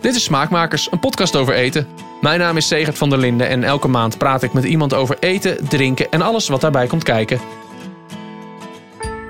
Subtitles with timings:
[0.00, 1.88] Dit is Smaakmakers, een podcast over eten.
[2.20, 5.16] Mijn naam is Segert van der Linden en elke maand praat ik met iemand over
[5.20, 7.40] eten, drinken en alles wat daarbij komt kijken.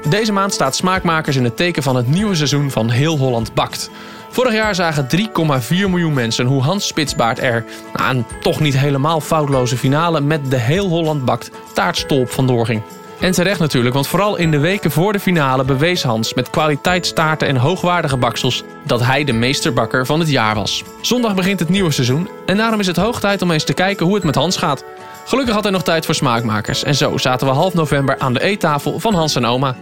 [0.09, 3.91] Deze maand staat Smaakmakers in het teken van het nieuwe seizoen van Heel Holland Bakt.
[4.31, 7.65] Vorig jaar zagen 3,4 miljoen mensen hoe Hans Spitsbaard er,
[7.95, 12.83] na een toch niet helemaal foutloze finale, met de Heel Holland Bakt taartstolp vandoor ging.
[13.21, 17.49] En terecht natuurlijk, want vooral in de weken voor de finale bewees Hans met kwaliteitstaarten
[17.49, 20.85] en hoogwaardige baksels dat hij de meesterbakker van het jaar was.
[21.01, 24.07] Zondag begint het nieuwe seizoen en daarom is het hoog tijd om eens te kijken
[24.07, 24.85] hoe het met Hans gaat.
[25.27, 28.43] Gelukkig had hij nog tijd voor smaakmakers en zo zaten we half november aan de
[28.43, 29.77] eettafel van Hans en oma.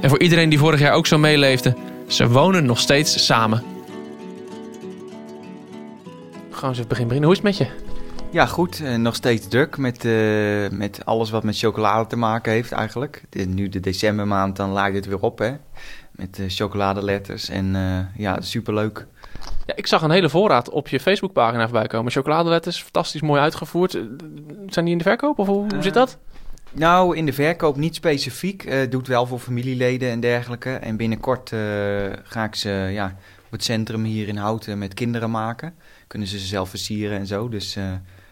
[0.00, 1.76] En voor iedereen die vorig jaar ook zo meeleefde,
[2.06, 3.62] ze wonen nog steeds samen.
[6.50, 7.22] Gewoon eens even beginnen.
[7.22, 7.87] Hoe is het met je?
[8.30, 8.80] Ja, goed.
[8.80, 13.22] Eh, nog steeds druk met, eh, met alles wat met chocolade te maken heeft eigenlijk.
[13.28, 15.52] De, nu de decembermaand, dan laait het weer op, hè.
[16.10, 17.76] Met uh, chocoladeletters en
[18.16, 19.06] ja, superleuk.
[19.66, 22.12] Ja, ik zag een hele voorraad op je Facebookpagina voorbij komen.
[22.12, 23.90] Chocoladeletters, fantastisch mooi uitgevoerd.
[24.66, 26.18] Zijn die in de verkoop of hoe, hoe zit dat?
[26.72, 28.90] Nou, in de verkoop niet specifiek.
[28.90, 30.74] doet wel voor familieleden en dergelijke.
[30.74, 31.48] En binnenkort
[32.22, 33.16] ga ik ze ja,
[33.46, 35.74] op het centrum hier in Houten met kinderen maken.
[36.06, 37.48] Kunnen ze ze zelf versieren en zo.
[37.48, 37.76] Dus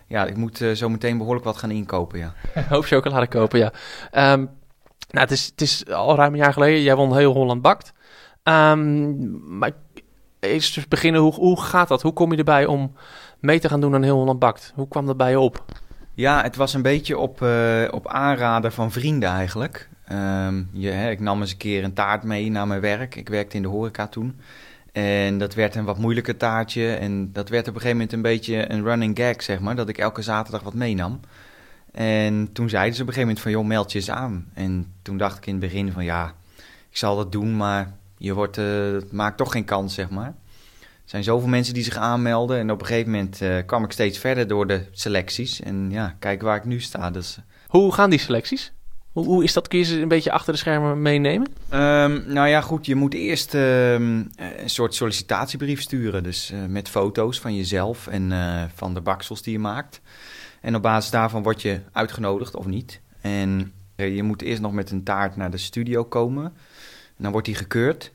[0.07, 2.35] ja, ik moet uh, zo meteen behoorlijk wat gaan inkopen, ja.
[2.69, 3.73] hoop chocolade kopen, ja.
[4.33, 4.51] Um,
[5.11, 6.83] nou, het is, het is al ruim een jaar geleden.
[6.83, 7.93] Jij won heel Holland Bakt.
[8.43, 9.71] Um, maar
[10.41, 12.03] dus beginnen, hoe, hoe gaat dat?
[12.03, 12.93] Hoe kom je erbij om
[13.41, 14.73] mee te gaan doen aan heel Holland Bakt?
[14.75, 15.65] Hoe kwam dat bij je op?
[16.17, 19.89] Ja, het was een beetje op, uh, op aanraden van vrienden eigenlijk.
[20.13, 23.15] Um, je, hè, ik nam eens een keer een taart mee naar mijn werk.
[23.15, 24.41] Ik werkte in de horeca toen.
[24.93, 26.95] En dat werd een wat moeilijker taartje.
[26.95, 29.77] En dat werd op een gegeven moment een beetje een running gag, zeg maar.
[29.77, 31.21] Dat ik elke zaterdag wat meenam.
[31.93, 34.47] En toen zeiden ze op een gegeven moment van, joh, meld je eens aan.
[34.55, 36.33] En toen dacht ik in het begin van, ja,
[36.91, 40.35] ik zal dat doen, maar je wordt, uh, maakt toch geen kans, zeg maar.
[41.07, 42.59] Er zijn zoveel mensen die zich aanmelden.
[42.59, 45.61] En op een gegeven moment uh, kwam ik steeds verder door de selecties.
[45.61, 47.11] En ja, kijk waar ik nu sta.
[47.11, 47.39] Dus...
[47.67, 48.73] Hoe gaan die selecties?
[49.13, 49.69] Hoe, hoe is dat?
[49.69, 51.49] Kun je ze een beetje achter de schermen meenemen?
[51.75, 52.87] Um, nou ja, goed.
[52.87, 56.23] Je moet eerst um, een soort sollicitatiebrief sturen.
[56.23, 60.01] Dus uh, met foto's van jezelf en uh, van de baksels die je maakt.
[60.61, 63.01] En op basis daarvan word je uitgenodigd of niet.
[63.21, 66.45] En je moet eerst nog met een taart naar de studio komen.
[66.45, 68.13] En dan wordt die gekeurd.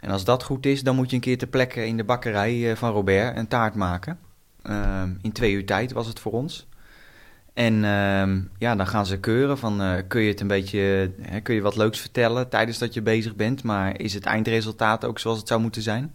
[0.00, 2.76] En als dat goed is, dan moet je een keer ter plekke in de bakkerij
[2.76, 4.18] van Robert een taart maken.
[4.62, 6.68] Um, in twee uur tijd was het voor ons.
[7.54, 11.40] En uh, ja, dan gaan ze keuren van uh, kun je het een beetje, hè,
[11.40, 15.18] kun je wat leuks vertellen tijdens dat je bezig bent, maar is het eindresultaat ook
[15.18, 16.14] zoals het zou moeten zijn?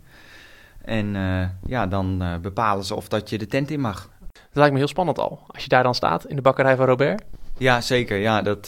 [0.81, 4.09] En uh, ja, dan bepalen ze of dat je de tent in mag.
[4.31, 6.85] Dat lijkt me heel spannend al, als je daar dan staat in de bakkerij van
[6.85, 7.23] Robert.
[7.57, 8.17] Ja, zeker.
[8.17, 8.63] Ja, dat,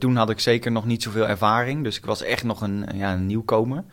[0.00, 3.12] toen had ik zeker nog niet zoveel ervaring, dus ik was echt nog een, ja,
[3.12, 3.84] een nieuwkomer.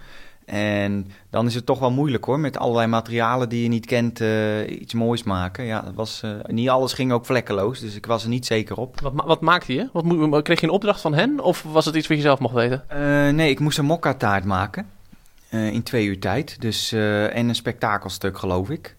[0.45, 4.19] En dan is het toch wel moeilijk hoor, met allerlei materialen die je niet kent,
[4.19, 5.65] uh, iets moois maken.
[5.65, 8.77] Ja, dat was, uh, niet alles ging ook vlekkeloos, dus ik was er niet zeker
[8.77, 8.99] op.
[8.99, 9.89] Wat, wat maakte je?
[9.93, 12.53] Wat, kreeg je een opdracht van hen of was het iets wat je zelf mocht
[12.53, 12.83] weten?
[12.91, 12.97] Uh,
[13.29, 14.85] nee, ik moest een mokka taart maken
[15.49, 16.61] in twee uur tijd.
[16.61, 18.95] Dus, en een spektakelstuk geloof ik.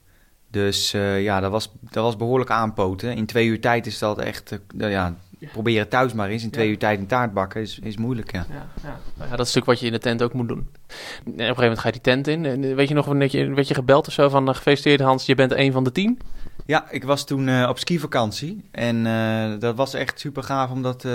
[0.51, 3.17] Dus ja, dat was, dat was behoorlijk aanpoten.
[3.17, 5.15] In twee uur tijd is dat echt, ja,
[5.53, 8.47] proberen thuis maar eens in twee uur tijd een taart bakken is, is moeilijk, ja.
[8.49, 8.99] Ja, ja.
[9.17, 10.59] Nou ja, dat is natuurlijk wat je in de tent ook moet doen.
[10.59, 12.45] En op een gegeven moment ga je die tent in.
[12.45, 15.27] En weet je nog, een je, werd je gebeld of zo van uh, gefeliciteerd Hans,
[15.27, 16.19] je bent een van de tien?
[16.67, 20.83] Ja, ik was toen uh, op skivakantie en uh, dat was echt super gaaf om
[20.83, 21.07] dat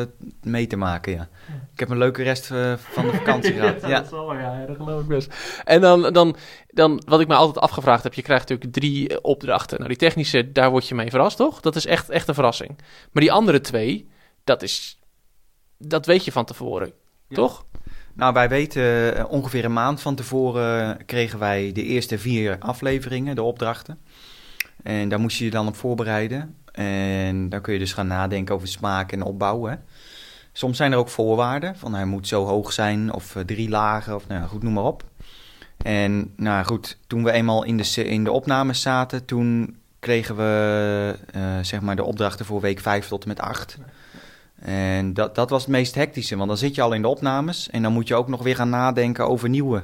[0.43, 1.27] mee te maken, ja.
[1.73, 2.45] Ik heb een leuke rest
[2.77, 3.81] van de vakantie gehad.
[3.81, 5.61] ja, dat zal ja, dat geloof ik best.
[5.63, 6.35] En dan, dan,
[6.67, 9.77] dan, wat ik me altijd afgevraagd heb, je krijgt natuurlijk drie opdrachten.
[9.77, 11.61] Nou, die technische, daar word je mee verrast, toch?
[11.61, 12.75] Dat is echt, echt een verrassing.
[13.11, 14.07] Maar die andere twee,
[14.47, 14.99] dat is,
[15.77, 16.93] dat weet je van tevoren,
[17.29, 17.65] toch?
[18.13, 23.35] Nou, wij weten eh, ongeveer een maand van tevoren kregen wij de eerste vier afleveringen,
[23.35, 23.99] de opdrachten.
[24.83, 26.55] En daar moest je je dan op voorbereiden.
[26.71, 29.83] En dan kun je dus gaan nadenken over smaak en opbouwen.
[30.51, 34.15] Soms zijn er ook voorwaarden, van hij moet zo hoog zijn of uh, drie lagen
[34.15, 35.03] of nou goed, noem maar op.
[35.77, 41.15] En nou goed, toen we eenmaal in de, in de opnames zaten, toen kregen we
[41.35, 43.77] uh, zeg maar de opdrachten voor week 5 tot en met 8.
[44.59, 47.69] En dat, dat was het meest hectische, want dan zit je al in de opnames
[47.69, 49.83] en dan moet je ook nog weer gaan nadenken over nieuwe.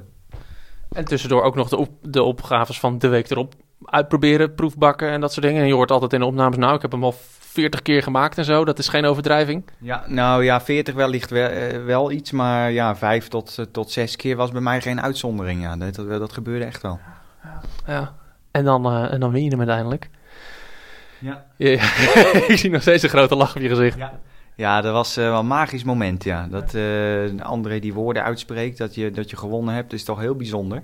[0.92, 3.54] En tussendoor ook nog de, op, de opgaves van de week erop
[3.86, 5.62] uitproberen, proefbakken en dat soort dingen.
[5.62, 8.38] En je hoort altijd in de opnames, nou, ik heb hem al 40 keer gemaakt
[8.38, 8.66] en zo.
[8.66, 9.70] Dat is geen overdrijving.
[9.80, 13.92] Ja, nou ja, 40 wellicht wel, uh, wel iets, maar ja, 5 tot, uh, tot
[13.92, 15.62] 6 keer was bij mij geen uitzondering.
[15.62, 17.00] Ja, dat, dat, dat gebeurde echt wel.
[17.44, 18.16] Ja, ja.
[18.52, 20.10] En, dan, uh, en dan win je hem uiteindelijk.
[21.20, 21.46] Ja.
[22.48, 23.98] ik zie nog steeds een grote lach op je gezicht.
[23.98, 24.20] Ja.
[24.56, 26.48] Ja, dat was uh, wel een magisch moment, ja.
[26.48, 30.36] Dat uh, André die woorden uitspreekt, dat je, dat je gewonnen hebt, is toch heel
[30.36, 30.84] bijzonder.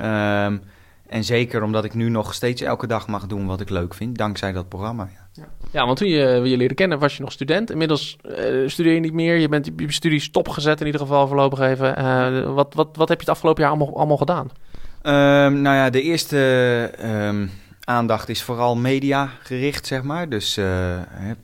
[0.00, 0.62] Um,
[1.08, 4.18] En zeker omdat ik nu nog steeds elke dag mag doen wat ik leuk vind,
[4.18, 5.08] dankzij dat programma.
[5.32, 7.70] Ja, ja want toen je, je leerde kennen was je nog student.
[7.70, 9.36] Inmiddels uh, studeer je niet meer.
[9.36, 11.98] Je bent je studie stopgezet in ieder geval voorlopig even.
[11.98, 14.50] Uh, wat, wat, wat heb je het afgelopen jaar allemaal, allemaal gedaan?
[15.02, 17.50] Um, nou ja, de eerste um,
[17.86, 20.28] aandacht is vooral media gericht, zeg maar.
[20.28, 21.00] Dus uh,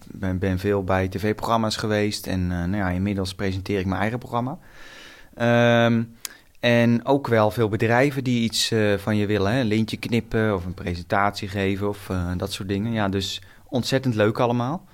[0.06, 4.58] ben, ben, veel bij tv-programma's geweest en nou ja, inmiddels presenteer ik mijn eigen programma.
[5.86, 6.16] Um,
[6.60, 9.52] en ook wel veel bedrijven die iets uh, van je willen.
[9.52, 9.60] Hè?
[9.60, 12.92] Een lintje knippen of een presentatie geven of dat soort dingen.
[12.92, 14.84] Ja, dus ontzettend leuk allemaal.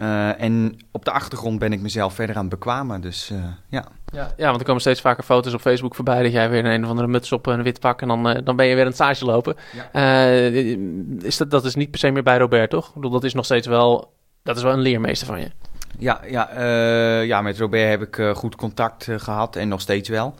[0.00, 3.00] Uh, en op de achtergrond ben ik mezelf verder aan het bekwamen.
[3.00, 3.32] Dus
[3.68, 3.88] ja.
[4.12, 4.32] ja.
[4.36, 6.84] Ja, want er komen steeds vaker foto's op Facebook voorbij dat jij weer een, een
[6.84, 8.94] of andere muts op een wit pak en dan, dan ben je weer aan het
[8.94, 9.56] stage lopen.
[9.92, 10.34] Ja.
[11.20, 12.88] is dat, dat is niet per se meer bij Robert, toch?
[12.88, 14.12] Ik bedoel, dat is nog steeds wel,
[14.42, 15.50] dat is wel een leermeester van je.
[15.98, 16.60] Ja, ja,
[17.22, 20.34] ja met Robert heb ik goed contact gehad en nog steeds wel.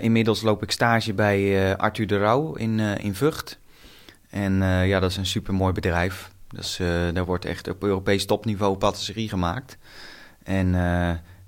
[0.00, 3.58] Inmiddels loop ik stage bij Arthur de Rauw in, in Vught.
[4.30, 4.52] En
[4.86, 6.31] ja, dat is een supermooi bedrijf.
[6.52, 6.76] Dus,
[7.12, 9.78] daar wordt echt op Europees topniveau patisserie gemaakt.
[10.42, 10.72] En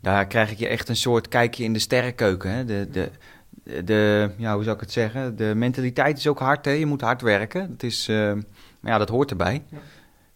[0.01, 2.51] daar krijg ik je echt een soort kijkje in de sterrenkeuken.
[2.51, 2.65] Hè?
[2.65, 3.11] De, de,
[3.85, 5.37] de, ja, hoe zou ik het zeggen?
[5.37, 6.65] De mentaliteit is ook hard.
[6.65, 6.71] Hè?
[6.71, 7.71] Je moet hard werken.
[7.71, 8.07] Dat, is,
[8.81, 9.63] maar ja, dat hoort erbij.
[9.69, 9.79] Ja.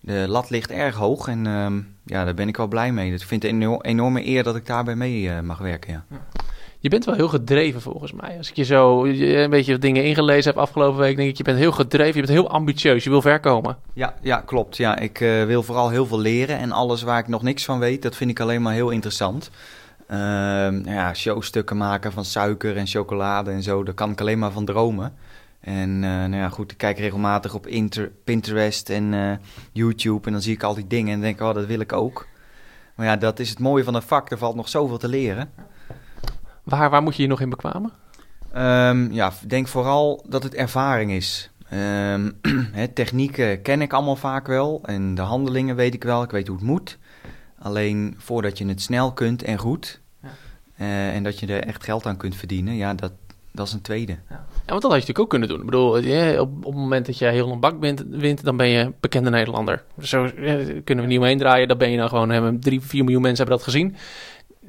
[0.01, 3.13] De lat ligt erg hoog en ehm, ja, daar ben ik wel blij mee.
[3.13, 5.93] Ik vind het een enorme eer dat ik daarbij mee mag werken.
[5.93, 6.05] Ja.
[6.11, 6.47] ja.
[6.81, 8.37] Je bent wel heel gedreven volgens mij.
[8.39, 11.59] Als ik je zo een beetje dingen ingelezen heb afgelopen week, denk ik, je bent
[11.59, 13.77] heel gedreven, je bent heel ambitieus, je wil ver komen.
[13.93, 14.77] Ja, ja klopt.
[14.77, 17.79] Ja, ik uh, wil vooral heel veel leren en alles waar ik nog niks van
[17.79, 19.51] weet, dat vind ik alleen maar heel interessant.
[20.11, 20.17] Uh,
[20.85, 24.65] ja, showstukken maken van suiker en chocolade en zo, daar kan ik alleen maar van
[24.65, 25.15] dromen.
[25.61, 29.33] En uh, nou ja, goed, ik kijk regelmatig op Inter Pinterest en uh,
[29.73, 32.27] YouTube en dan zie ik al die dingen en denk, oh, dat wil ik ook.
[32.95, 35.51] Maar ja, dat is het mooie van een vak, er valt nog zoveel te leren.
[36.69, 37.93] Waar, waar moet je je nog in bekwamen?
[38.57, 41.51] Um, ja, denk vooral dat het ervaring is.
[42.13, 42.39] Um,
[42.95, 46.23] technieken ken ik allemaal vaak wel en de handelingen weet ik wel.
[46.23, 46.99] Ik weet hoe het moet.
[47.59, 50.29] Alleen voordat je het snel kunt en goed ja.
[50.81, 53.13] uh, en dat je er echt geld aan kunt verdienen, ja, dat,
[53.53, 54.13] dat is een tweede.
[54.13, 54.21] Ja.
[54.29, 55.59] ja, want dat had je natuurlijk ook kunnen doen.
[55.59, 58.57] Ik bedoel, ja, op, op het moment dat je heel een bak bent, wint, dan
[58.57, 59.85] ben je bekende Nederlander.
[60.01, 60.31] Zo
[60.85, 61.69] kunnen we niet omheen draaien.
[61.69, 63.97] Dan ben je dan gewoon, hebben drie, vier miljoen mensen hebben dat gezien.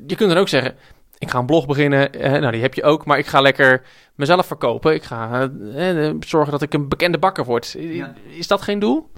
[0.07, 0.75] Je kunt dan ook zeggen,
[1.19, 2.13] ik ga een blog beginnen.
[2.13, 3.05] Eh, nou, die heb je ook.
[3.05, 3.81] Maar ik ga lekker
[4.15, 4.93] mezelf verkopen.
[4.93, 7.75] Ik ga eh, eh zorgen dat ik een bekende bakker word.
[8.27, 9.11] Is dat geen doel?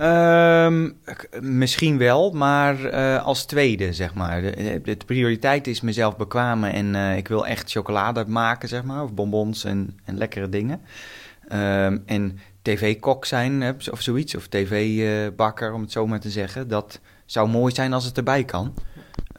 [0.00, 0.98] Um,
[1.40, 4.42] misschien wel, maar uh, als tweede, zeg maar.
[4.42, 9.02] De, de, prioriteit is mezelf bekwamen en uh, ik wil echt chocolade maken, zeg maar.
[9.02, 10.80] Of bonbons en, en lekkere dingen.
[11.52, 16.68] Um, en tv-kok zijn of zoiets, of tv-bakker, om het zo maar te zeggen.
[16.68, 18.74] Dat zou mooi zijn als het erbij kan.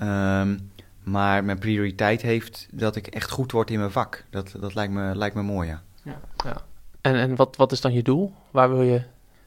[0.02, 0.72] Um,
[1.04, 4.26] maar mijn prioriteit heeft dat ik echt goed word in mijn vak.
[4.30, 5.82] Dat, dat lijkt, me, lijkt me mooi, ja.
[6.04, 6.62] ja, ja.
[7.02, 8.34] En, en wat, wat is dan je doel?
[8.52, 9.02] Waar wil je,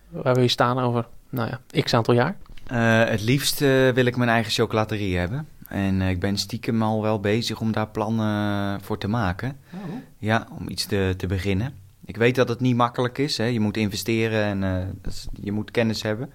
[0.08, 2.36] waar wil je staan over, nou ja, x aantal jaar?
[2.72, 5.48] Uh, het liefst uh, wil ik mijn eigen chocolaterie hebben.
[5.68, 9.58] En uh, ik ben stiekem al wel bezig om daar plannen voor te maken.
[9.74, 9.94] Oh.
[10.18, 11.74] Ja, om iets te, te beginnen.
[12.04, 13.38] Ik weet dat het niet makkelijk is.
[13.38, 13.44] Hè.
[13.44, 16.30] Je moet investeren en is, je moet kennis hebben.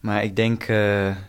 [0.00, 0.66] Maar ik denk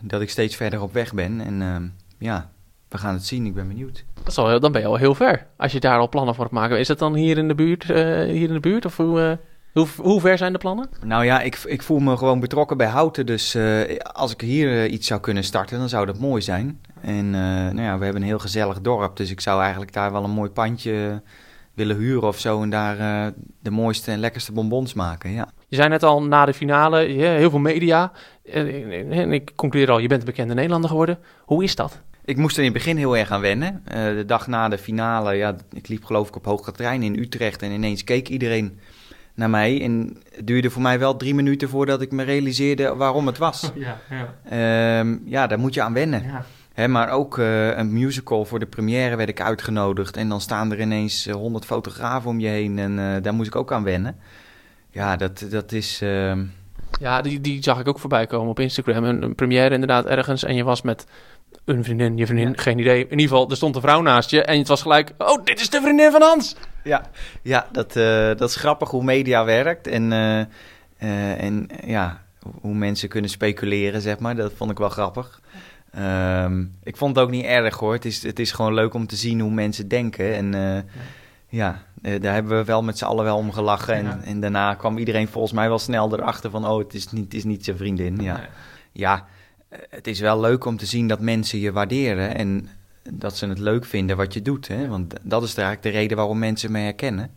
[0.00, 1.40] dat ik steeds verder op weg ben.
[1.40, 2.50] En ja,
[2.92, 3.46] we gaan het zien.
[3.46, 4.04] Ik ben benieuwd.
[4.22, 5.46] Dat al, dan ben je al heel ver.
[5.56, 6.78] Als je daar al plannen voor hebt maken.
[6.78, 7.88] Is het dan hier in de buurt?
[7.88, 9.32] Uh, hier in de buurt of hoe, uh,
[9.72, 10.88] hoe, hoe, ver zijn de plannen?
[11.04, 13.26] Nou ja, ik, ik voel me gewoon betrokken bij Houten.
[13.26, 16.80] Dus uh, als ik hier iets zou kunnen starten, dan zou dat mooi zijn.
[17.00, 19.16] En nou ja, we hebben een heel gezellig dorp.
[19.16, 21.22] Dus ik zou eigenlijk daar wel een mooi pandje
[21.74, 22.62] willen huren of zo.
[22.62, 22.96] En daar
[23.60, 25.30] de mooiste en lekkerste bonbons maken.
[25.30, 25.48] Ja.
[25.68, 28.12] Je zei net al na de finale, heel veel media.
[28.44, 31.18] En ik concludeer al, je bent een bekende Nederlander geworden.
[31.44, 32.00] Hoe is dat?
[32.24, 33.82] Ik moest er in het begin heel erg aan wennen.
[33.86, 37.62] Uh, de dag na de finale, ja, ik liep geloof ik op Hoogkaterijn in Utrecht
[37.62, 38.78] en ineens keek iedereen
[39.34, 39.82] naar mij.
[39.82, 43.70] En het duurde voor mij wel drie minuten voordat ik me realiseerde waarom het was.
[43.74, 44.98] Ja, ja.
[44.98, 46.22] Um, ja daar moet je aan wennen.
[46.22, 46.44] Ja.
[46.72, 50.16] He, maar ook uh, een musical voor de première werd ik uitgenodigd.
[50.16, 52.78] En dan staan er ineens honderd fotografen om je heen.
[52.78, 54.16] En uh, daar moest ik ook aan wennen.
[54.90, 56.02] Ja, dat, dat is...
[56.02, 56.38] Uh...
[57.00, 59.04] Ja, die, die zag ik ook voorbij komen op Instagram.
[59.04, 60.44] Een, een première inderdaad ergens.
[60.44, 61.06] En je was met
[61.64, 63.02] een vriendin, je vriendin, geen idee.
[63.02, 65.12] In ieder geval, er stond een vrouw naast je en het was gelijk...
[65.18, 66.56] Oh, dit is de vriendin van Hans!
[66.84, 67.10] Ja,
[67.42, 69.86] ja dat, uh, dat is grappig hoe media werkt.
[69.86, 72.22] En, uh, uh, en ja,
[72.60, 74.36] hoe mensen kunnen speculeren, zeg maar.
[74.36, 75.40] Dat vond ik wel grappig.
[75.98, 77.92] Um, ik vond het ook niet erg, hoor.
[77.92, 80.34] Het is, het is gewoon leuk om te zien hoe mensen denken.
[80.34, 80.52] En
[81.48, 83.94] ja, ja daar hebben we wel met z'n allen wel om gelachen.
[83.94, 86.66] En, en daarna kwam iedereen volgens mij wel snel erachter van...
[86.66, 88.40] Oh, het is niet, het is niet zijn vriendin, ja.
[88.92, 89.22] Ja, eh,
[89.90, 92.68] het is wel leuk om te zien dat mensen je waarderen en
[93.10, 94.68] dat ze het leuk vinden wat je doet.
[94.68, 94.88] Hè?
[94.88, 97.30] Want dat is eigenlijk de reden waarom mensen me herkennen.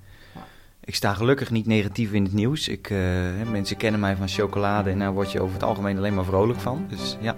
[0.84, 2.68] Ik sta gelukkig niet negatief in het nieuws.
[2.68, 3.00] Ik, uh,
[3.52, 6.60] mensen kennen mij van chocolade en daar word je over het algemeen alleen maar vrolijk
[6.60, 6.86] van.
[6.90, 7.36] Dus ja.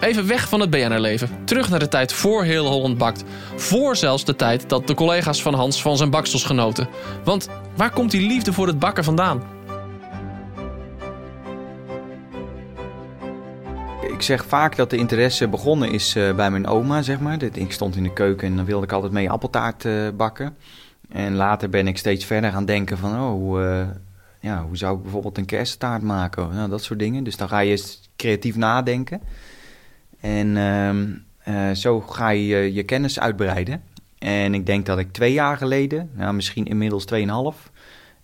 [0.00, 1.28] Even weg van het BNR-leven.
[1.44, 3.24] Terug naar de tijd voor heel Holland bakt.
[3.56, 6.88] Voor zelfs de tijd dat de collega's van Hans van zijn baksels genoten.
[7.24, 9.42] Want waar komt die liefde voor het bakken vandaan?
[14.22, 17.42] Ik zeg vaak dat de interesse begonnen is uh, bij mijn oma, zeg maar.
[17.42, 20.56] Ik stond in de keuken en dan wilde ik altijd mee appeltaart uh, bakken.
[21.08, 23.86] En later ben ik steeds verder gaan denken van, oh, uh,
[24.40, 26.54] ja, hoe zou ik bijvoorbeeld een kersttaart maken?
[26.54, 27.24] Nou, dat soort dingen.
[27.24, 29.20] Dus dan ga je creatief nadenken.
[30.20, 30.56] En
[31.48, 33.82] uh, zo ga je je kennis uitbreiden.
[34.18, 37.70] En ik denk dat ik twee jaar geleden, nou, misschien inmiddels tweeënhalf,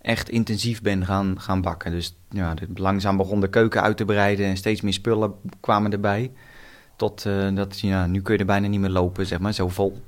[0.01, 1.91] echt intensief ben gaan, gaan bakken.
[1.91, 6.31] Dus ja, langzaam begon de keuken uit te breiden en steeds meer spullen kwamen erbij.
[6.95, 9.69] Tot uh, dat, ja, nu kun je er bijna niet meer lopen, zeg maar, zo
[9.69, 10.01] vol.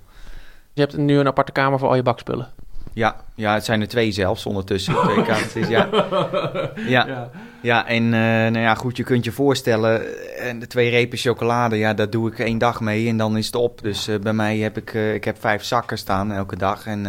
[0.74, 2.50] Je hebt nu een aparte kamer voor al je bakspullen?
[2.94, 4.96] Ja, ja het zijn er twee zelfs ondertussen.
[5.04, 5.90] twee kamers, ja.
[7.06, 7.30] ja.
[7.62, 10.02] Ja, en uh, nou ja, goed, je kunt je voorstellen,
[10.38, 13.46] en de twee repen chocolade, ja, dat doe ik één dag mee en dan is
[13.46, 13.82] het op.
[13.82, 17.06] Dus uh, bij mij heb ik, uh, ik heb vijf zakken staan elke dag en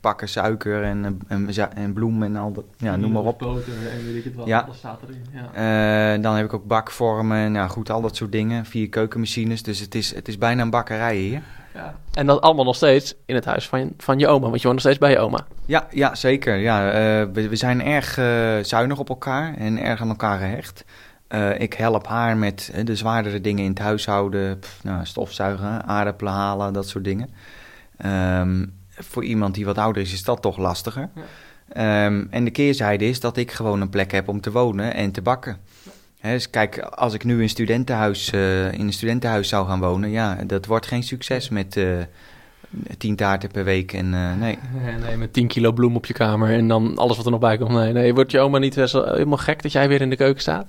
[0.00, 3.38] pakken suiker en, en, en bloem en al dat, ja, noem maar op.
[3.38, 4.60] Boter en weet ik het wel, ja.
[4.60, 5.24] alles staat erin.
[5.52, 6.18] Ja.
[6.18, 8.64] dan heb ik ook bakvormen en ja, goed, al dat soort dingen.
[8.64, 11.42] Vier keukenmachines, dus het is, het is bijna een bakkerij hier.
[11.74, 11.94] Ja.
[12.12, 14.72] En dat allemaal nog steeds in het huis van, van je oma, want je woont
[14.72, 15.46] nog steeds bij je oma.
[15.66, 16.56] Ja, ja zeker.
[16.56, 16.92] Ja, uh,
[17.32, 20.84] we, we, zijn erg uh, zuinig op elkaar en erg aan elkaar gehecht.
[21.28, 26.32] Uh, ik help haar met de zwaardere dingen in het huishouden, pff, nou, stofzuigen, aardappelen
[26.32, 27.30] halen, dat soort dingen.
[28.40, 31.08] Um, voor iemand die wat ouder is, is dat toch lastiger.
[31.14, 31.22] Ja.
[32.06, 35.10] Um, en de keerzijde is dat ik gewoon een plek heb om te wonen en
[35.10, 35.56] te bakken.
[36.20, 40.10] He, dus kijk, als ik nu in, studentenhuis, uh, in een studentenhuis zou gaan wonen,
[40.10, 41.98] ja, dat wordt geen succes met uh,
[42.98, 43.92] tien taarten per week.
[43.92, 44.58] En, uh, nee.
[45.06, 47.58] nee, met tien kilo bloem op je kamer en dan alles wat er nog bij
[47.58, 47.70] komt.
[47.70, 48.14] Nee, nee.
[48.14, 50.66] Wordt je oma niet helemaal gek dat jij weer in de keuken staat?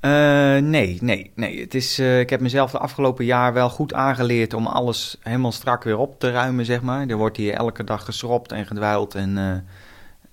[0.00, 1.60] Nee, nee, nee.
[1.60, 5.84] Het is, ik heb mezelf de afgelopen jaar wel goed aangeleerd om alles helemaal strak
[5.84, 7.06] weer op te ruimen, zeg maar.
[7.06, 9.64] Er wordt hier elke dag geschropt en gedwijld en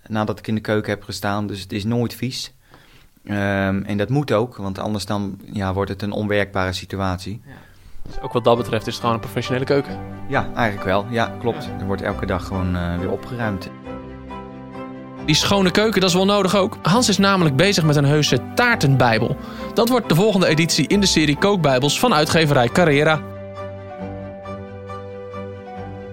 [0.07, 2.53] nadat ik in de keuken heb gestaan, dus het is nooit vies.
[3.25, 7.41] Um, en dat moet ook, want anders dan ja, wordt het een onwerkbare situatie.
[7.45, 7.53] Ja.
[8.07, 9.99] Dus ook wat dat betreft is het gewoon een professionele keuken?
[10.27, 11.05] Ja, eigenlijk wel.
[11.09, 11.69] Ja, klopt.
[11.79, 13.69] Er wordt elke dag gewoon weer opgeruimd.
[15.25, 16.77] Die schone keuken, dat is wel nodig ook.
[16.81, 19.37] Hans is namelijk bezig met een heuse taartenbijbel.
[19.73, 23.21] Dat wordt de volgende editie in de serie kookbijbels van uitgeverij Carrera.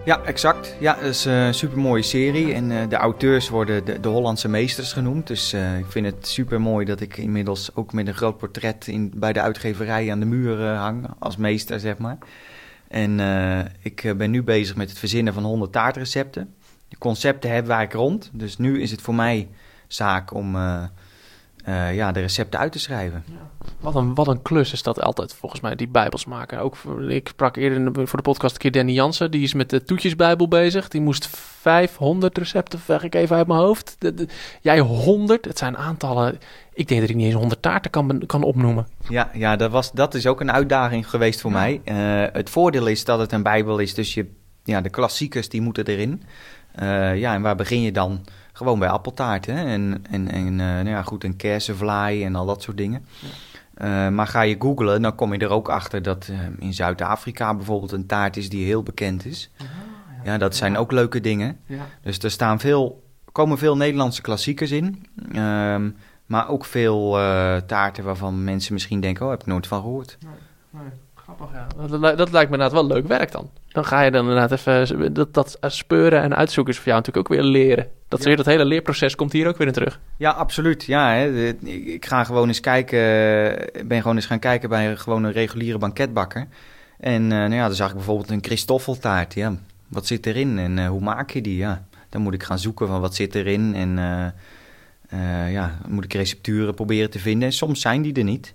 [0.05, 0.77] Ja, exact.
[0.81, 2.53] Ja, dat is een supermooie serie.
[2.55, 5.27] En uh, de auteurs worden de, de, Hollandse meesters genoemd.
[5.27, 8.87] Dus uh, ik vind het super mooi dat ik inmiddels ook met een groot portret
[8.87, 11.07] in, bij de uitgeverij aan de muur hang.
[11.19, 12.19] Als meester, zeg maar.
[12.89, 13.21] En
[13.83, 16.55] ik ben nu bezig met het verzinnen van 100 taartrecepten.
[16.91, 18.31] De concepten hebben wij rond.
[18.33, 19.49] Dus nu is het voor mij
[19.87, 20.57] zaak om
[21.69, 23.25] uh, ja, de recepten uit te schrijven.
[23.27, 23.51] Ja.
[23.81, 26.59] Wat, een, wat een klus is dat altijd, volgens mij, die bijbels maken.
[26.59, 26.77] Ook,
[27.09, 30.49] ik sprak eerder voor de podcast een keer Danny Jansen, die is met de toetjesbijbel
[30.49, 30.89] bezig.
[30.89, 33.97] Die moest 500 recepten, zeg ik even uit mijn hoofd.
[33.99, 34.29] De,
[34.61, 36.39] jij 100, het zijn aantallen,
[36.73, 38.87] ik denk dat ik niet eens 100 taarten kan, kan opnoemen.
[39.09, 41.81] Ja, ja dat, was, dat is ook een uitdaging geweest voor mij.
[41.85, 44.27] Uh, het voordeel is dat het een bijbel is, dus je,
[44.65, 46.23] ja, de klassiekers die moeten erin.
[46.83, 48.25] Uh, ja, en waar begin je dan?
[48.53, 49.47] Gewoon bij appeltaart.
[49.47, 49.65] Hè?
[49.65, 53.07] En, en, en uh, nou ja, goed, een kersenvlaai en al dat soort dingen.
[53.19, 54.07] Ja.
[54.07, 57.55] Uh, maar ga je googlen, dan kom je er ook achter dat uh, in Zuid-Afrika
[57.55, 59.51] bijvoorbeeld een taart is die heel bekend is.
[59.57, 59.69] Aha,
[60.25, 61.61] ja, ja, dat zijn ook leuke dingen.
[62.03, 65.07] Dus er staan veel, komen veel Nederlandse klassiekers in.
[65.35, 65.97] Um,
[66.27, 67.11] maar ook veel
[67.67, 70.19] taarten waarvan mensen misschien denken, oh, heb ik nooit van gehoord.
[70.21, 70.93] Nee, nee.
[71.37, 71.99] Grappig, ja.
[71.99, 73.51] Dat, dat, lijkt me inderdaad wel leuk werk dan.
[73.69, 75.13] Dan ga je dan inderdaad even...
[75.13, 77.89] Dat, dat speuren en uitzoeken is voor jou natuurlijk ook weer leren.
[78.09, 78.37] Dat, ja.
[78.37, 80.01] dat hele leerproces komt hier ook weer in terug.
[80.17, 80.85] Ja, absoluut.
[80.85, 81.49] Ja, hè.
[81.67, 82.99] Ik ga gewoon eens kijken...
[83.87, 86.47] ben gewoon eens gaan kijken bij gewoon een reguliere banketbakker.
[86.99, 89.35] En uh, nou ja, dan zag ik bijvoorbeeld een Christoffeltaart.
[89.35, 89.55] Ja,
[89.89, 91.57] wat zit erin en uh, hoe maak je die?
[91.57, 93.75] Ja, dan moet ik gaan zoeken van wat zit erin.
[93.75, 93.99] En
[95.13, 97.49] uh, ja, moet ik recepturen proberen te vinden.
[97.49, 98.55] En soms zijn die er niet.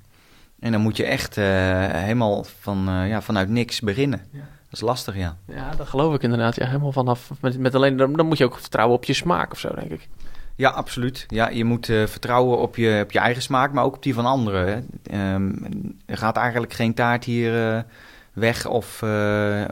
[0.65, 4.21] En dan moet je echt helemaal van, ja, vanuit niks beginnen.
[4.31, 4.39] Ja.
[4.39, 5.37] Dat is lastig, ja.
[5.47, 6.55] Ja, dat geloof ik inderdaad.
[6.55, 7.31] Ja, helemaal vanaf.
[7.39, 9.91] Met, met alleen, dan, dan moet je ook vertrouwen op je smaak of zo, denk
[9.91, 10.07] ik.
[10.55, 11.25] Ja, absoluut.
[11.27, 14.13] Ja, je moet uh, vertrouwen op je, op je eigen smaak, maar ook op die
[14.13, 14.87] van anderen.
[15.11, 15.67] Um,
[16.05, 17.85] er gaat eigenlijk geen taart hier
[18.33, 19.03] weg of,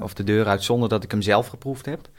[0.01, 2.09] of de deur uit zonder dat ik hem zelf geproefd heb.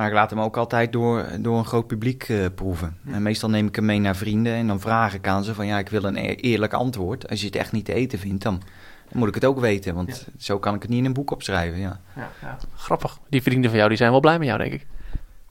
[0.00, 2.96] Maar ik laat hem ook altijd door, door een groot publiek proeven.
[3.04, 3.12] Ja.
[3.12, 5.66] En meestal neem ik hem mee naar vrienden en dan vraag ik aan ze van...
[5.66, 7.28] ja, ik wil een e-, eerlijk antwoord.
[7.28, 8.62] Als je het echt niet te eten vindt, dan
[9.10, 10.32] dan moet ik het ook weten, want ja.
[10.38, 11.78] zo kan ik het niet in een boek opschrijven.
[11.78, 12.00] Ja.
[12.16, 12.56] Ja, ja.
[12.76, 13.18] Grappig.
[13.28, 14.86] Die vrienden van jou die zijn wel blij met jou, denk ik.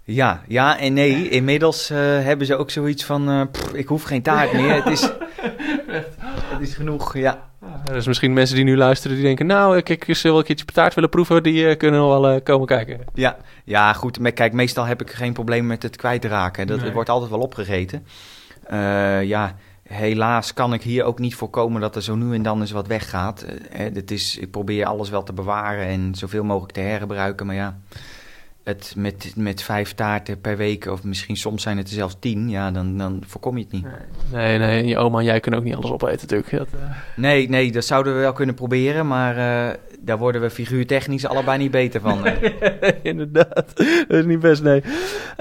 [0.03, 1.29] Ja, ja en nee.
[1.29, 4.75] Inmiddels uh, hebben ze ook zoiets van, uh, pff, ik hoef geen taart meer.
[4.75, 5.01] Het is,
[6.53, 7.49] het is genoeg, ja.
[7.85, 9.45] Er is misschien mensen die nu luisteren die denken...
[9.45, 11.43] nou, ik, ik wil een keertje taart willen proeven...
[11.43, 12.99] die uh, kunnen wel uh, komen kijken.
[13.13, 14.33] Ja, ja goed.
[14.33, 16.67] Kijk, meestal heb ik geen probleem met het kwijtraken.
[16.67, 16.91] Dat nee.
[16.91, 18.05] wordt altijd wel opgegeten.
[18.71, 21.81] Uh, ja, helaas kan ik hier ook niet voorkomen...
[21.81, 23.45] dat er zo nu en dan eens wat weggaat.
[23.71, 25.85] het is, ik probeer alles wel te bewaren...
[25.85, 27.45] en zoveel mogelijk te hergebruiken.
[27.45, 27.79] Maar ja,
[28.63, 30.85] het met, met vijf taarten per week...
[30.85, 32.49] of misschien soms zijn het er zelfs tien...
[32.49, 33.85] ja, dan, dan voorkom je het niet.
[34.31, 36.51] Nee, nee, je oma en jij kunnen ook niet alles opeten natuurlijk.
[36.51, 36.89] Dat, uh...
[37.15, 39.07] Nee, nee, dat zouden we wel kunnen proberen...
[39.07, 42.25] maar uh, daar worden we figuurtechnisch allebei niet beter van.
[43.03, 43.73] Inderdaad,
[44.07, 44.83] dat is niet best, nee.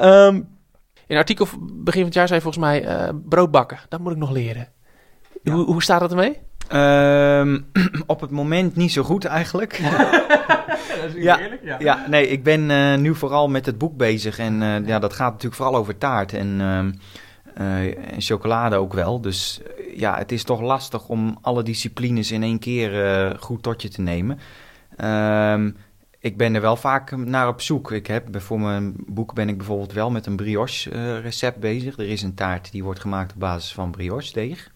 [0.00, 0.34] Um,
[1.06, 2.84] in een artikel begin van het jaar zei volgens mij...
[2.84, 4.68] Uh, brood bakken, dat moet ik nog leren.
[5.42, 5.52] Ja.
[5.52, 6.38] Hoe, hoe staat het ermee?
[6.72, 7.66] Um,
[8.06, 9.80] op het moment niet zo goed eigenlijk.
[11.00, 11.76] dat is ja, eerlijk, ja.
[11.78, 14.38] ja, nee, ik ben uh, nu vooral met het boek bezig.
[14.38, 16.60] En uh, ja, dat gaat natuurlijk vooral over taart en,
[17.56, 19.20] uh, en chocolade ook wel.
[19.20, 19.60] Dus
[19.94, 24.00] ja, het is toch lastig om alle disciplines in één keer goed tot je te
[24.00, 24.38] nemen.
[25.04, 25.76] Um,
[26.20, 27.92] ik ben er wel vaak naar op zoek.
[27.92, 31.98] Ik heb, voor mijn boek ben ik bijvoorbeeld wel met een brioche recept bezig.
[31.98, 34.70] Er is een taart die wordt gemaakt op basis van brioche deeg.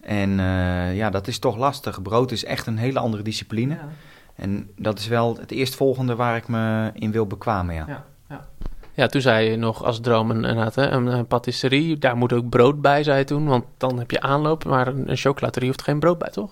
[0.00, 2.02] En uh, ja, dat is toch lastig.
[2.02, 3.74] Brood is echt een hele andere discipline.
[3.74, 3.88] Ja.
[4.34, 7.84] En dat is wel het eerstvolgende waar ik me in wil bekwamen, ja.
[7.88, 8.48] ja, ja.
[8.94, 11.98] ja toen zei je nog als droom een, een, een, een patisserie.
[11.98, 13.46] Daar moet ook brood bij, zei je toen.
[13.46, 14.64] Want dan heb je aanloop.
[14.64, 16.50] Maar een, een chocolaterie hoeft geen brood bij, toch?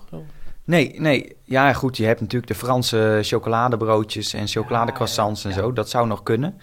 [0.63, 1.35] Nee, nee.
[1.43, 1.97] Ja, goed.
[1.97, 5.73] Je hebt natuurlijk de Franse chocoladebroodjes en chocoladecroissants ja, en zo.
[5.73, 6.59] Dat zou nog kunnen.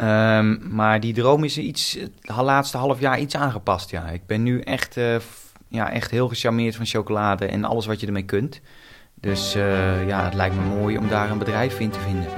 [0.00, 4.08] Um, maar die droom is iets, het laatste half jaar iets aangepast, ja.
[4.08, 4.96] Ik ben nu echt...
[4.96, 5.16] Uh,
[5.68, 8.60] ja, echt heel gecharmeerd van chocolade en alles wat je ermee kunt.
[9.14, 12.28] Dus uh, ja, het lijkt me mooi om daar een bedrijf in te vinden.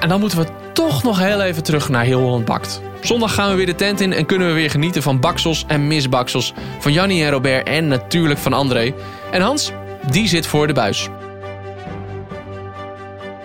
[0.00, 2.82] en dan moeten we toch nog heel even terug naar Heel Holland Bakt.
[3.00, 5.86] Zondag gaan we weer de tent in en kunnen we weer genieten van baksels en
[5.86, 6.54] misbaksels.
[6.78, 8.94] Van Jannie en Robert en natuurlijk van André.
[9.30, 9.72] En Hans,
[10.10, 11.08] die zit voor de buis.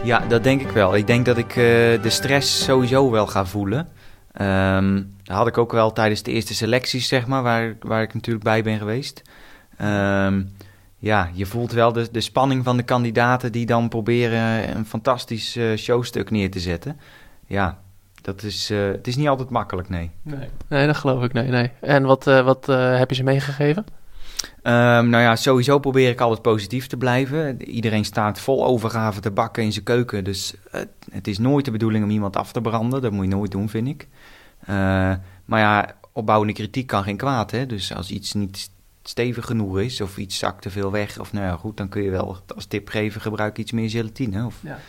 [0.03, 0.95] Ja, dat denk ik wel.
[0.95, 1.63] Ik denk dat ik uh,
[2.01, 3.87] de stress sowieso wel ga voelen.
[4.41, 8.13] Um, dat had ik ook wel tijdens de eerste selecties, zeg maar, waar, waar ik
[8.13, 9.21] natuurlijk bij ben geweest.
[9.81, 10.51] Um,
[10.97, 15.57] ja, je voelt wel de, de spanning van de kandidaten die dan proberen een fantastisch
[15.57, 16.99] uh, showstuk neer te zetten.
[17.45, 17.79] Ja,
[18.21, 20.11] dat is, uh, het is niet altijd makkelijk, nee.
[20.21, 21.47] Nee, nee dat geloof ik, nee.
[21.47, 21.71] nee.
[21.81, 23.85] En wat, uh, wat heb je ze meegegeven?
[24.43, 27.61] Um, nou ja, sowieso probeer ik altijd positief te blijven.
[27.61, 30.23] Iedereen staat vol overgave te bakken in zijn keuken.
[30.23, 33.01] Dus het, het is nooit de bedoeling om iemand af te branden.
[33.01, 34.07] Dat moet je nooit doen, vind ik.
[34.69, 35.13] Uh,
[35.45, 37.51] maar ja, opbouwende kritiek kan geen kwaad.
[37.51, 37.65] Hè?
[37.65, 38.69] Dus als iets niet
[39.03, 42.03] stevig genoeg is of iets zakt te veel weg, of nou ja, goed, dan kun
[42.03, 44.45] je wel als tip geven: gebruik iets meer gelatine.
[44.45, 44.79] Of, ja.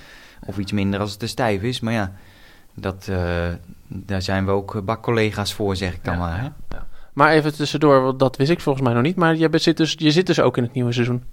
[0.47, 1.81] of iets minder als het te stijf is.
[1.81, 2.13] Maar ja,
[2.75, 3.53] dat, uh,
[3.87, 6.41] daar zijn we ook bakcollega's voor, zeg ik dan ja, maar.
[6.41, 6.49] Hè?
[6.69, 9.17] Ja, maar even tussendoor, want dat wist ik volgens mij nog niet.
[9.17, 11.25] Maar je zit dus, je zit dus ook in het nieuwe seizoen.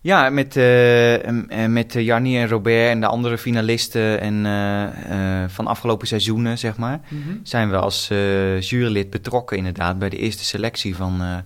[0.00, 4.82] Ja, met, uh, met Jannie en Robert en de andere finalisten en, uh,
[5.42, 7.40] uh, van afgelopen seizoenen, zeg maar, mm -hmm.
[7.42, 8.08] zijn we als
[8.60, 11.42] jurylid betrokken inderdaad bij de eerste selectie van,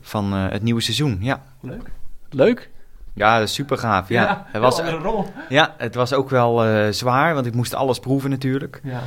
[0.00, 1.18] van het nieuwe seizoen.
[1.20, 1.42] Ja.
[1.60, 1.90] Leuk.
[2.30, 2.70] Leuk?
[3.14, 4.08] Ja, super gaaf.
[4.08, 5.26] Ja, ja het was, een rol.
[5.48, 8.80] Ja, het was ook wel zwaar, want ik moest alles proeven natuurlijk.
[8.82, 9.02] Ja.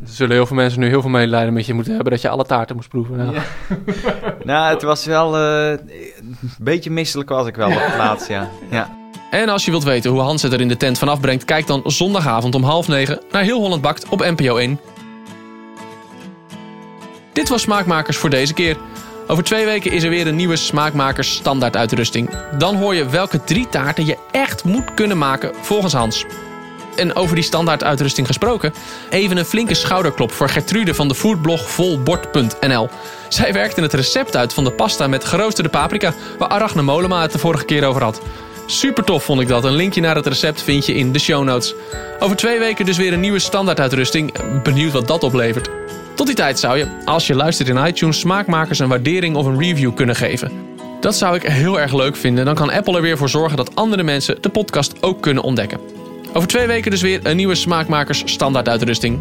[0.00, 2.28] Er zullen heel veel mensen nu heel veel medelijden met je moeten hebben dat je
[2.28, 3.16] alle taarten moest proeven.
[3.16, 3.42] Nou, ja.
[4.44, 8.48] nou het was wel uh, een beetje misselijk was ik wel op het laatst, ja.
[8.70, 8.96] ja.
[9.30, 11.66] En als je wilt weten hoe Hans het er in de tent vanaf brengt, kijk
[11.66, 14.80] dan zondagavond om half negen naar Heel Holland Bakt op NPO 1.
[17.32, 18.76] Dit was Smaakmakers voor deze keer.
[19.26, 22.30] Over twee weken is er weer een nieuwe Smaakmakers standaard uitrusting.
[22.58, 26.24] Dan hoor je welke drie taarten je echt moet kunnen maken volgens Hans.
[26.96, 28.74] En over die standaarduitrusting gesproken,
[29.10, 32.88] even een flinke schouderklop voor Gertrude van de foodblog volbord.nl.
[33.28, 37.32] Zij werkte het recept uit van de pasta met geroosterde paprika, waar Arachne Molema het
[37.32, 38.20] de vorige keer over had.
[38.66, 39.64] Super tof vond ik dat.
[39.64, 41.74] Een linkje naar het recept vind je in de show notes.
[42.18, 44.32] Over twee weken dus weer een nieuwe standaarduitrusting.
[44.62, 45.70] Benieuwd wat dat oplevert.
[46.14, 49.58] Tot die tijd zou je, als je luistert in iTunes, smaakmakers een waardering of een
[49.58, 50.52] review kunnen geven.
[51.00, 52.44] Dat zou ik heel erg leuk vinden.
[52.44, 55.93] Dan kan Apple er weer voor zorgen dat andere mensen de podcast ook kunnen ontdekken.
[56.34, 59.20] Over twee weken dus weer een nieuwe Smaakmakers standaard uitrusting.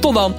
[0.00, 0.34] Tot dan!